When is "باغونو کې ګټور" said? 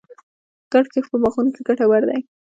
1.21-2.03